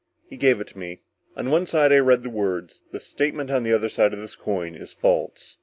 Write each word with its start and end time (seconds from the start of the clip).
He 0.27 0.35
gave 0.35 0.59
it 0.59 0.65
to 0.69 0.79
me. 0.79 1.03
On 1.37 1.51
one 1.51 1.67
side 1.67 1.91
I 1.93 1.99
read 1.99 2.23
the 2.23 2.29
words: 2.31 2.81
THE 2.91 2.99
STATEMENT 2.99 3.51
ON 3.51 3.61
THE 3.61 3.73
OTHER 3.73 3.87
SIDE 3.89 4.13
OF 4.13 4.19
THIS 4.19 4.35
COIN 4.35 4.73
IS 4.73 4.95
FALSE. 4.95 5.57